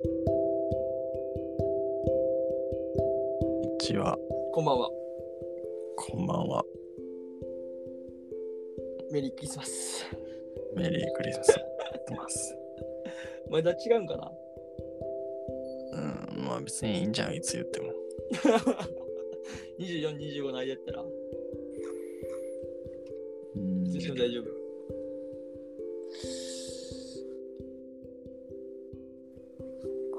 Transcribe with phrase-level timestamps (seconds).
[0.00, 0.08] こ
[3.66, 4.16] んにちは、
[4.52, 4.90] こんばんは。
[5.96, 6.64] こんばんは。
[9.10, 10.06] メリークリスマス。
[10.76, 11.50] メリークリスマス。
[11.50, 11.56] や
[11.98, 12.56] ってます。
[13.50, 14.30] まだ違うんかな？
[15.94, 15.96] う
[16.42, 17.92] ん、まあ別にいいんじゃん、いつ言っても。
[19.80, 21.06] ?24、25の間やったら、う
[23.58, 24.57] んいつ大丈夫。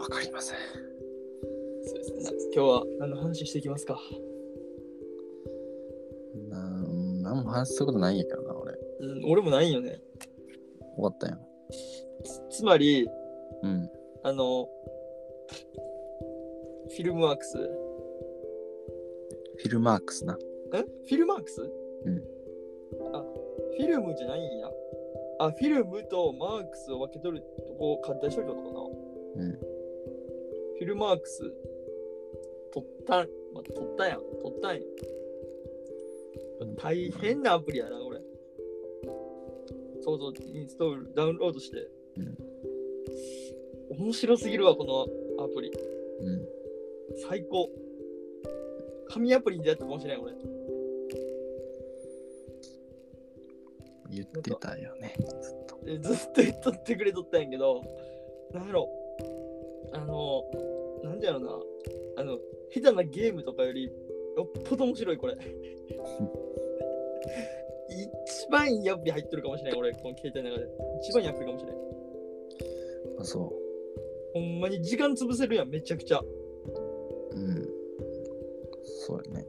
[0.10, 0.58] かりません。
[1.86, 2.20] そうですね。
[2.54, 4.00] 今日は何の話していきますか？
[6.50, 8.74] なん、なんも話すことないんやけどな、俺。
[9.02, 10.02] うん、俺もないんよね。
[10.96, 11.40] 終わったやん。
[12.52, 13.08] つつまり、
[13.64, 13.90] うん。
[14.24, 14.68] あの、
[16.90, 17.58] フィルムワークス。
[17.58, 20.34] んフィルマークスな。
[20.34, 21.62] フィルマークス？
[21.62, 21.66] う
[22.10, 22.24] ん。
[23.16, 23.24] あ、
[23.78, 24.70] フィルムじゃないんや。
[25.40, 29.60] あ、フィルムとマークスを分け取るとこを買った人ってことかなうん。
[30.80, 31.40] フィルマークス
[32.74, 33.18] 取った、
[33.54, 34.20] まあ、取ったやん。
[34.42, 34.82] 取ったんや。
[36.82, 38.20] 大変なアプリやな、これ。
[40.02, 41.90] そうそう、インストール、ダウンロードして。
[43.90, 45.72] 面白すぎるわ、このアプリ。
[46.22, 46.48] うん。
[47.28, 47.70] 最高。
[49.10, 50.34] 神アプリに出会ったかもしれん、俺。
[54.12, 55.86] 言ってたよね、ずっと。
[55.86, 57.84] でずっと言っとってくれとったんやけど、
[58.54, 58.90] なんやろ。
[59.94, 60.44] あの、
[61.04, 61.60] なんでやろな。
[62.18, 62.38] あの、
[62.72, 63.92] 下手なゲームとかより、よ
[64.44, 65.38] っぽど面白い、これ。
[67.90, 70.70] 一番いいアプリ入ってるかもしれん、俺、この携帯の中で。
[71.02, 71.76] 一番いいアプリかもしれん。
[73.20, 73.54] あ、そ
[74.34, 76.20] ほんまに時間潰せるやん、めちゃくちゃ。
[76.20, 76.26] う。
[77.34, 77.70] うん。
[78.84, 79.48] そうやね。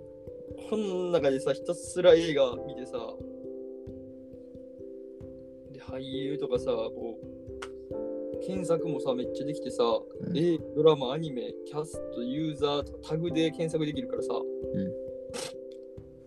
[0.68, 2.92] この中でさ、ひたすら映画見てさ、
[5.72, 7.39] で、俳優とかさ、こう、
[8.46, 9.84] 検索もさ、めっちゃできてさ、
[10.20, 14.28] うん映画、ドラマ、アニメ、キャスト、ユーザーとかタグで検索できるからさ、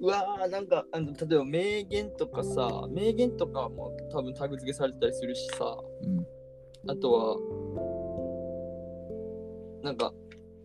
[0.02, 6.92] うわー、なんかあの、例えば名言とかさ、名言とかも多分タグ付けされてたりするしさ、うん。
[6.92, 7.38] あとは、
[9.82, 10.14] なんか、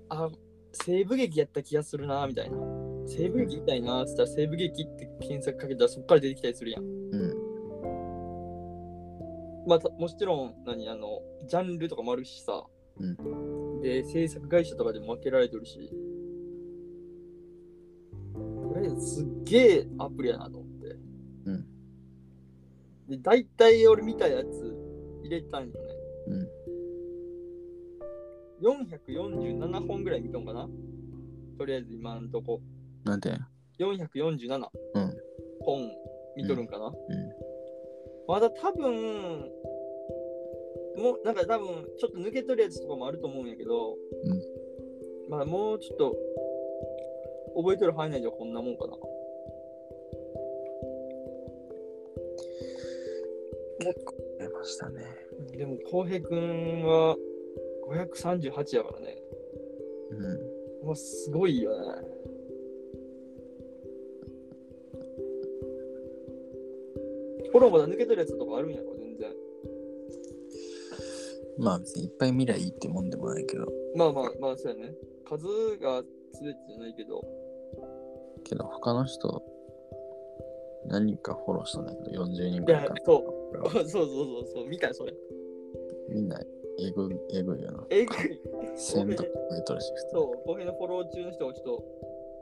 [0.09, 0.29] あ、
[0.73, 2.57] 西部劇やった気がするな、みたいな。
[3.07, 6.85] 西部劇みたいな、つったら西部劇って検索かけたらそっから出てきたりするやん。
[6.85, 7.48] うん。
[9.69, 12.65] まあ、たもちろん、何、あの、ジャンルとかもあるしさ。
[12.97, 15.93] うで、制作会社とかでも分けられてるし。
[18.33, 20.97] とりあえずすっげえアプリやなと思って。
[21.45, 21.67] うん。
[23.09, 24.75] で、大体俺見たやつ
[25.23, 25.75] 入れたんよね。
[26.29, 26.49] うん。
[28.63, 30.67] 447本ぐらい見たんかな
[31.59, 32.61] とりあえず今んとこ。
[33.05, 33.39] なんで
[33.79, 35.17] 447うん。
[35.61, 35.91] 本
[36.37, 36.95] 見とるんかな、うん。
[38.29, 39.51] まだ多分、
[40.97, 41.69] もうなんか多分
[41.99, 44.59] ちょっと抜けとるやつとかもあると思うんやけど、うん
[45.31, 46.17] まあもうちょっと
[47.57, 48.97] 覚えとる範囲内ではこんなもんかな。
[54.39, 55.05] 出ましたね。
[55.57, 57.17] でも、浩平くんは
[57.89, 59.23] 538やからね。
[60.11, 60.87] うん。
[60.87, 61.71] もうすごいよ
[62.03, 62.18] ね。
[67.51, 69.31] フォローまだ抜けてるやつとかあるんやろ、全然。
[71.59, 73.67] まあ別にいっぱい見りゃいいってもんでもないけど、
[73.97, 74.95] まあまあまあ、そうやね。
[75.25, 75.45] 数
[75.79, 76.03] が
[76.41, 77.23] 全てじゃないけど、
[78.45, 79.43] けど他の人、
[80.87, 83.71] 何人かフォローしたんだけど、40人いやぐらいかな。、そう。
[83.73, 85.15] そうそうそうそう、見たよ、それ。
[86.09, 86.41] みんな、
[86.79, 87.87] えぐい、えぐいよな。
[87.91, 88.41] えぐい。
[88.77, 91.85] 1000とか超えとるし、普通にそう、浩平のフォロー中の人をちょっと、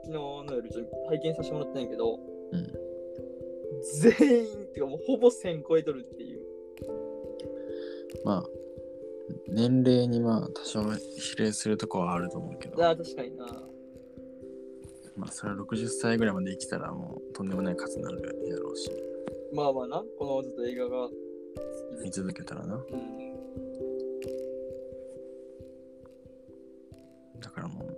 [0.03, 2.19] 昨日の夜ちょっと拝見させてもらったんやけど、
[2.51, 2.86] うん。
[4.01, 6.41] 全員、っていうかもうほぼ1000超えとるっていう。
[8.23, 8.43] まあ、
[9.47, 13.45] 年齢にまあ多少比例するとこはあると思うけど、ああ、確かにな。
[15.15, 18.91] まあそれは60歳ぐらいまで生きたらもうとんでもない数になるやろうし、
[19.53, 21.09] まあまあな、このずっと映画が。
[22.03, 22.75] 見続けたらな。
[22.75, 22.81] うん。
[27.39, 27.97] だからもう、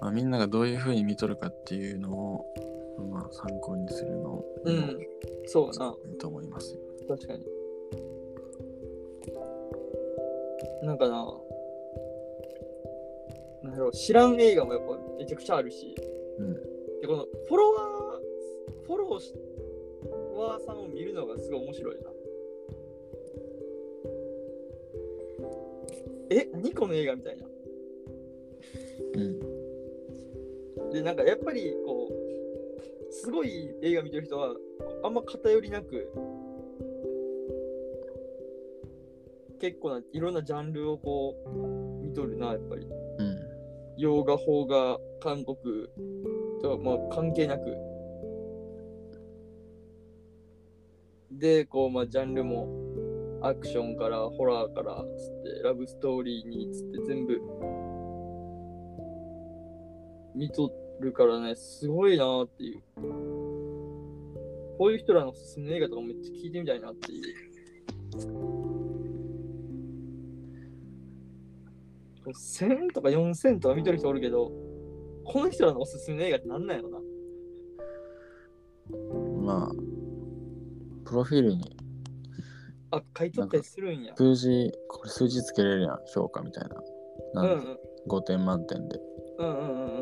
[0.00, 2.44] まあ、みんながどういう風に見とるかっていうのを、
[3.02, 5.06] まあ参考にするのうん、
[5.46, 5.96] そうだな。
[6.18, 6.80] と思いますよ。
[7.08, 7.46] 確かに。
[10.82, 11.24] なんかな、
[13.62, 15.94] なんだろう、知らん映画もやっぱめちゃくちゃあるし、
[16.38, 16.54] うん。
[17.00, 19.32] で、このフォロワー、フォローし、
[20.02, 22.10] フォロワーさんを見るのがすごい面白いな。
[26.30, 27.46] え、何この映画みたいな。
[29.14, 30.90] うん。
[30.90, 32.01] で、なんかやっぱりこう、
[33.22, 34.52] すごい映画見てる人は、
[35.04, 36.12] あんま偏りなく、
[39.60, 42.84] 結構ないろんなジャンルをこう見とるな、やっぱり。
[42.84, 43.38] うん。
[43.96, 45.56] 洋画、邦画、韓国
[46.60, 47.76] とは、まあ、関係なく。
[51.30, 52.66] で、こう、まあ、ジャンルも
[53.40, 57.40] アクションからホラーからつって、ラブストーリーにつって全部
[60.34, 62.82] 見とってるからね、すごいなーっていう。
[64.78, 67.22] こういう人らのおすすめの映画とかもめっちゃ聞いてみたいなっていう。
[72.26, 74.50] 1000とか4000とか見てる人おるけど、
[75.24, 76.98] この人らのおすすめの映画ってなんなんやろな。
[79.44, 79.72] まあ、
[81.04, 81.76] プロフィールに
[82.90, 84.14] あ、書いとったりするんや。
[84.16, 86.76] 数字、これ数字つけれるやん、評価みたいな。
[86.76, 86.82] うん
[87.34, 87.78] なんうん
[88.08, 89.00] 5点満点で。
[89.38, 90.00] うんうんう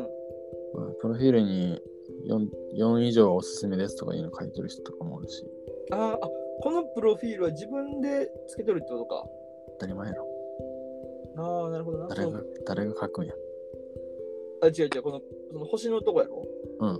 [1.01, 1.81] プロフィールに
[2.29, 5.43] 4, 4以上おすすめですとかいうの書いてる人とかもおるし、
[5.91, 6.19] あーあ、
[6.61, 9.23] このプロフィールは自分でつけとるってことか。
[9.79, 10.27] 当たり前やろ。
[11.37, 12.07] ああ、なるほどな。
[12.07, 13.33] 誰が誰が書くんや。
[14.61, 15.21] あ、違う違う、この
[15.51, 16.45] その星のとこやろ？
[16.79, 16.99] うん。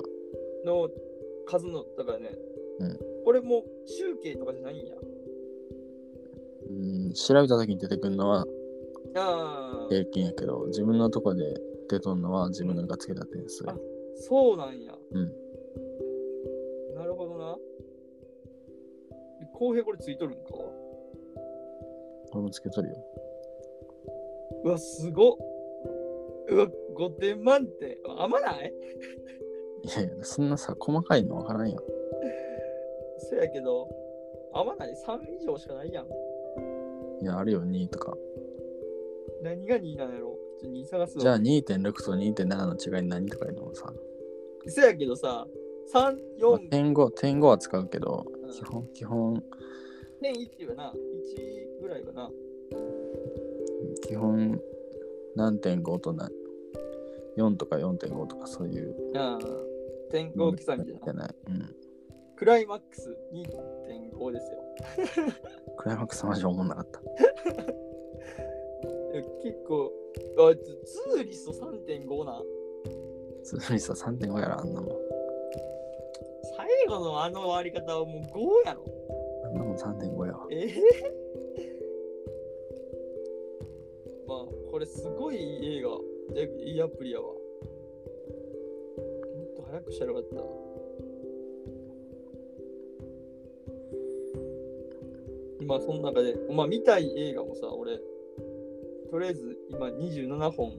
[0.65, 0.89] の
[1.45, 2.31] 数の、だからね、
[2.79, 4.95] うんこれも集計とかじゃないんや。
[6.69, 6.73] う
[7.09, 8.45] ん、調べた時に出てくるのは
[9.15, 11.53] ああ、平均やけど、自分のとこで
[11.91, 13.69] 出とんのは自分がつけた点数。
[13.69, 13.75] あ
[14.15, 14.93] そうなんや。
[15.11, 15.33] うん。
[16.95, 17.57] なるほどな。
[19.53, 20.41] 公平これついとるんか？
[22.31, 22.95] 俺もつけとるよ。
[24.63, 25.37] うわ、すごっ。
[26.47, 27.97] うわ、5点満点。
[28.17, 28.73] あんまない？
[29.83, 31.79] いやいや、そんなさ、細かいのわからんやん。
[33.17, 33.89] そやけど、
[34.53, 36.07] あんまない ?3 以上しかないやん。
[37.21, 38.15] いや、あるよ、2とか。
[39.43, 40.37] 何が2なんやろ？
[40.61, 43.63] ちょっと2探すわじゃあ2.6と2.7の違い何とかいうの？
[43.63, 43.91] もさ、
[44.67, 45.47] そやけどさ、
[45.93, 49.43] 3、まあ4、点5、点5は使うけど、うん基本、基本、
[50.21, 52.29] 点1はな、1ぐらいはな。
[54.03, 54.61] 基本、
[55.35, 56.29] 何点5とな、
[57.37, 59.45] 4とか4.5とかそういうああ、
[60.11, 60.99] 点5刻み。
[61.03, 61.35] じゃない。
[61.47, 61.75] うん。
[62.35, 64.59] クライマックス2.5ですよ。
[65.77, 67.01] クライマックスマジ思んなかった。
[69.11, 69.91] 結構、
[70.37, 72.41] あ、ツーリスト3.5な。
[73.43, 74.95] ツーリスト3.5やろ、あんなもん。
[76.55, 78.85] 最後のあの終わり方はもう5やろ。
[79.45, 80.47] あんなもん3.5やわ。
[80.49, 80.73] ええ
[84.27, 85.39] まあ、これすごいい
[85.75, 85.89] い映画。
[86.33, 87.27] でいいアプリやわ。
[87.27, 87.37] もっ
[89.57, 90.61] と早くしたらよかった。
[95.65, 97.99] まあ、その中で、まあ、見たい映画もさ、俺、
[99.11, 100.71] とりあえず今27本、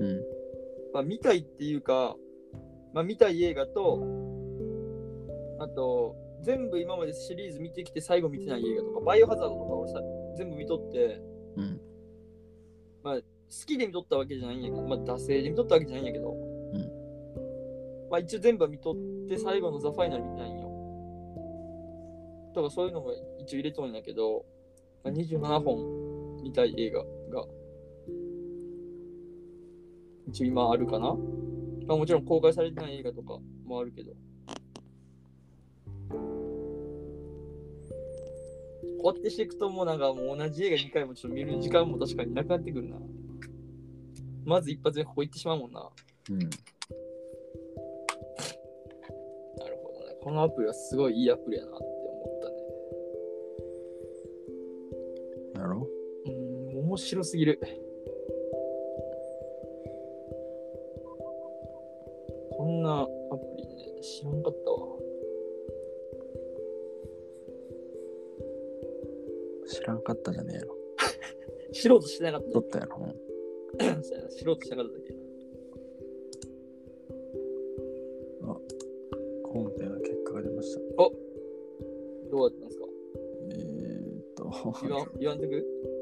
[0.00, 0.20] うん。
[0.94, 2.16] まあ、見たいっていうか、
[2.94, 4.02] まあ、見たい映画と、
[5.60, 10.00] あと、全部今までシリーズ見てきて最後見てない映画とか、バイオハザードとか俺さ、
[10.38, 11.20] 全部見とって、
[11.56, 11.80] うん。
[13.04, 13.22] 好
[13.64, 16.34] きで見とったわけじゃないんやけど、まあ、惰性で見とったわけじゃないんやけど、
[18.10, 18.94] まあ、一応全部は見とっ
[19.28, 20.66] て、最後のザ・ファイナル見てないんよ。
[22.54, 24.46] だからそういうのも一応入れとんやけど、
[25.04, 26.05] まあ、27本
[26.46, 27.06] 見たい映画が、
[30.28, 31.16] 一応今あるかな？
[31.88, 34.12] まあ、もちろん公開されてない映画とかもあるけど。
[39.02, 42.96] こうやってしていくともうなんかもう同じ映画2回もちょっと見る時間も確かになくなってくるな。
[44.44, 45.88] まず一発目ここ行ってしまうもんな。
[46.30, 46.38] うん。
[46.38, 46.50] なる
[49.82, 50.14] ほどね。
[50.22, 51.72] このアプリはすごいいいアプリやな
[56.96, 57.60] 面白すぎる。
[62.56, 64.78] こんなアプリね、知らんかったわ。
[69.68, 70.74] 知らんかったじゃねえやろ。
[71.70, 72.96] 知ろうとしてなかった撮ったやろ。
[74.30, 75.18] 知ろうとしてなかっただけや
[78.40, 78.58] な。
[79.42, 80.80] コンペの結果が出ました。
[82.30, 82.86] どうだったんですか？
[83.50, 84.50] えー、っと、
[85.18, 85.95] 言わんとく？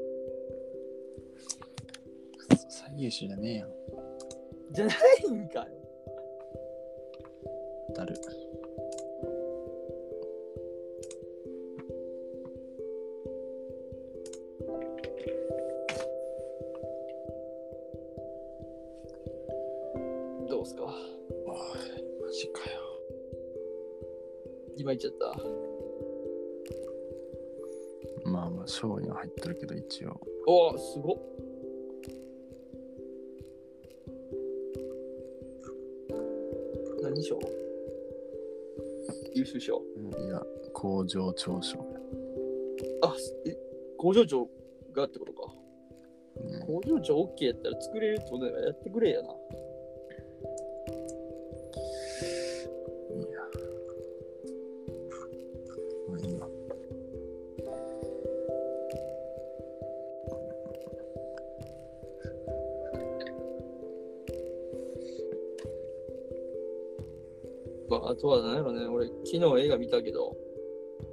[2.97, 3.69] 優秀じゃねえやん。
[4.71, 5.65] じゃないんかよ。
[7.95, 8.15] だる。
[20.47, 20.83] どうすか？
[20.83, 20.93] おい、
[22.21, 22.79] マジかよ。
[24.77, 25.13] 今言っちゃっ
[28.23, 28.29] た？
[28.29, 30.19] まあまあ、勝利は入ってるけど、一応。
[30.47, 31.17] おお、すごっ。
[37.15, 37.39] 何賞
[39.33, 39.81] 優秀賞。
[40.19, 40.41] いや、
[40.73, 41.79] 工場長賞。
[43.01, 43.57] あ、すえ、
[43.97, 44.49] 工場長
[44.93, 45.53] がってことか。
[45.53, 49.29] うん工場長 OK やったら作れるってことだからやってくれやな。
[67.89, 70.35] まあ、あとは何やろね、俺、昨日映画見たけど、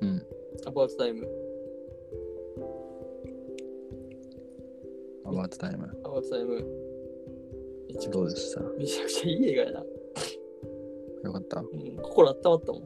[0.00, 0.26] うん。
[0.66, 1.28] アバウトタイム。
[5.24, 5.84] アバートタイム。
[6.04, 6.54] アバウトタイム。
[7.88, 8.60] めちゃくちどうでした？
[8.60, 9.84] ゃめちゃくちゃいい映画やな。
[11.24, 11.60] よかった？
[11.60, 12.82] うん、心温まったもん。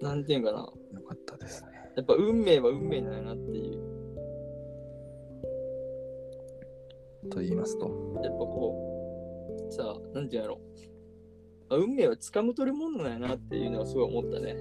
[0.00, 0.58] なんていうんかな。
[0.58, 0.66] よ
[1.06, 1.68] かったですね。
[1.96, 3.80] やっぱ運命は運命なんやなっていう。
[7.28, 7.86] と言いますと？
[8.24, 8.89] やっぱこう、
[9.70, 10.60] さあ、なんていうんやろ。
[11.70, 14.56] あ運命は掴む取り物なんやなっていうのはすごい思ったね。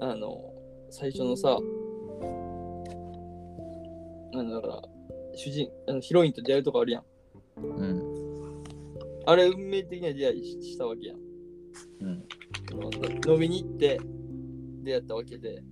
[0.00, 0.52] あの、
[0.90, 1.58] 最初のさ、
[4.32, 4.82] あの、だから、
[5.34, 7.04] 主人、あのヒロインと出会うとこあるやん。
[7.62, 8.64] うん。
[9.26, 11.18] あれ、運命的な出会いししたわけやん。
[12.00, 12.24] うん。
[13.30, 14.00] 飲みに行って
[14.82, 15.62] 出会ったわけで。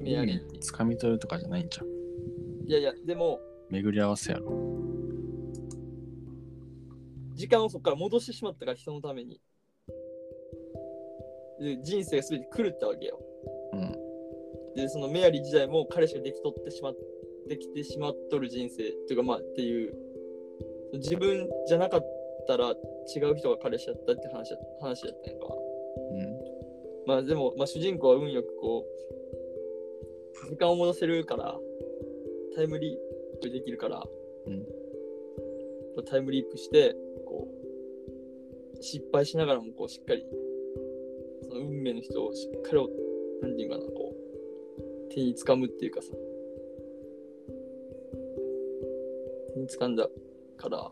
[0.00, 0.58] 見上げて。
[0.58, 1.86] つかみ取るとかじゃないんじゃん。
[2.68, 4.70] いやいや、でも、巡り合わせやろ。
[7.34, 9.40] 時間をそこから戻してしまったから人のために
[11.58, 13.18] で人生が全て狂ったわけよ
[13.72, 13.96] うん。
[14.74, 16.96] でそのメアリー時代も彼氏ができとってしまっ
[17.48, 19.94] できてしまっとる人生っていうかまあっていう
[20.94, 22.06] 自分じゃなかっ
[22.46, 22.74] たら
[23.14, 27.06] 違う人が彼氏だったって話だ話だったんやんかうん。
[27.06, 28.84] まあでも、まあ、主人公は運よくこ
[30.46, 31.56] う時間を戻せるから
[32.54, 33.09] タイムリー
[33.40, 34.02] プできるから、
[34.46, 34.66] うん
[36.08, 36.94] タイムリープして
[37.26, 37.48] こ
[38.78, 40.24] う失敗しながらもこうしっかり
[41.42, 42.88] その運命の人をしっかり
[43.42, 44.14] なんていうかなこ
[45.08, 46.08] う手に掴むっていうかさ
[49.54, 50.08] 手に掴んだ
[50.56, 50.90] から、ま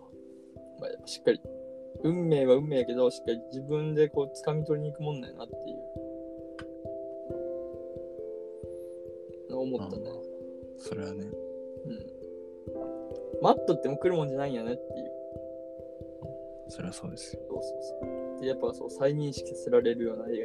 [0.86, 1.40] あ、しっかり
[2.04, 5.56] 運命は運命やけどしっかり自分でこう掴み取りに行くもんなんやなってい
[9.48, 10.04] うのを思ったね。
[10.78, 11.24] それはね。
[11.86, 12.17] うん。
[13.40, 15.12] 待っとっても来るもんじゃないんやねっていう。
[16.70, 17.42] それはそうですよ。
[17.48, 17.96] そうそうそ
[18.38, 18.40] う。
[18.40, 20.38] で、やっぱそう再認識させられるような映画で。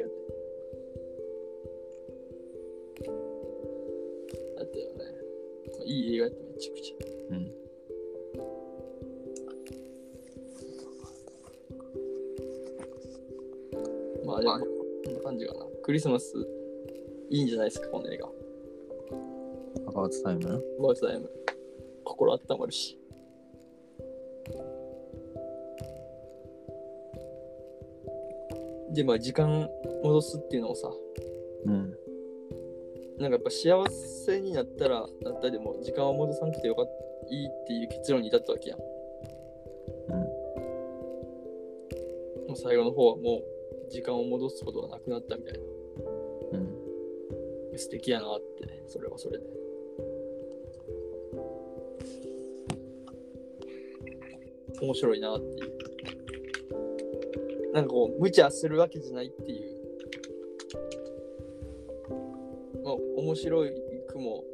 [4.56, 5.04] だったよね。
[5.84, 6.96] いい映画やっためちゃくちゃ。
[7.30, 7.52] うん。
[14.24, 14.58] まあでも、
[15.04, 15.66] こんな感じかな。
[15.82, 16.34] クリスマス
[17.28, 18.26] いいんじゃないですか、この映画。
[19.88, 20.64] アバートタイム？
[20.80, 21.30] バーツタイム。
[22.04, 22.98] 心温まるし。
[28.92, 29.68] で、まあ時間
[30.02, 30.90] 戻すっていうのをさ、
[31.66, 31.96] うん。
[33.18, 33.84] なんかやっぱ幸
[34.26, 38.78] せになったら、なったらでも時間を戻さなくてよかった、いいっていう結論に至ったわけやん。
[38.78, 40.18] うん。
[42.48, 43.42] もう最後の方はも
[43.88, 45.60] う時間を戻すことがなくなったみたいな。
[46.52, 46.56] う
[47.74, 47.78] ん。
[47.78, 49.63] 素敵やなって、それはそれで。
[54.80, 55.74] 面白いなっていう。
[57.72, 59.74] なんかこう、無茶するわけじゃないっていう。
[62.84, 63.70] まあ、面白い
[64.08, 64.44] くも、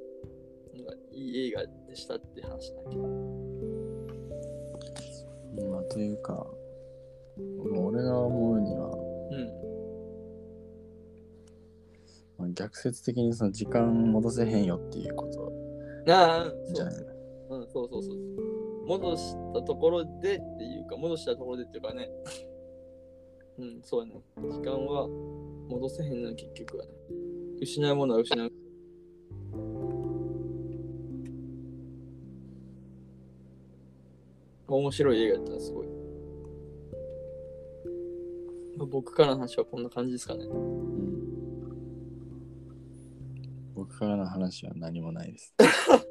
[0.74, 3.02] なんかいい映画でしたって話だけど。
[5.70, 6.54] まあ、というか、も
[7.64, 8.88] う俺が思うには、
[9.30, 9.60] うん。
[12.38, 15.52] まあ、逆説的にその時間戻せへんよっていうこと
[16.10, 17.10] ああ、じゃないの
[17.50, 18.39] うん、そうそうそう。
[18.90, 22.10] 戻したところでっていうか、戻したところでっていうかね。
[23.56, 24.20] うん、そうやね。
[24.36, 25.06] 時間は
[25.68, 26.90] 戻せへんの、結局はね。
[27.60, 28.52] 失うものは失う。
[34.66, 35.86] 面白い映画やったな、すごい。
[38.76, 40.46] まあ僕からの話はこんな感じですかね。
[40.46, 40.80] うん。
[43.76, 45.54] 僕からの話は何もないです。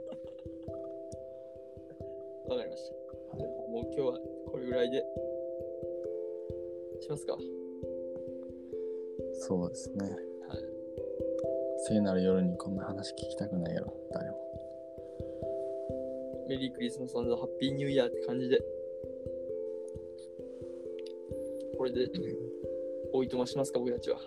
[3.80, 4.20] ももう今日は
[4.52, 5.04] これぐらいで。
[7.02, 7.38] しますか。
[9.34, 10.06] そうですね。
[10.06, 10.60] はい。
[11.88, 14.38] 聖なる夜にこんな話聞きたくないやろ、誰も。
[16.50, 18.62] メリークリスマスハッピーニューイヤーって感じで。
[21.78, 22.10] これで、
[23.14, 24.20] おいとましますか、僕たちは。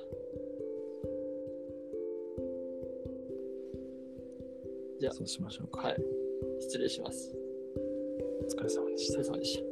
[4.98, 5.88] じゃそうしましょうか。
[5.88, 5.96] はい。
[6.60, 7.41] 失礼します。
[8.42, 9.24] お疲れ様でしたお疲れ。
[9.24, 9.71] 様でした。